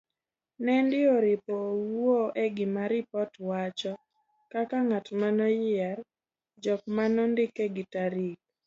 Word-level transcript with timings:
Nendi 0.65 0.99
oripo 1.17 1.55
wuo 1.91 2.21
e 2.43 2.45
gima 2.55 2.83
ripot 2.91 3.31
wacho 3.49 3.93
,kaka 4.51 4.77
ngat 4.87 5.05
manoyier, 5.19 5.97
jok 6.63 6.81
manondike 6.95 7.65
gi 7.75 7.83
tarik. 7.93 8.37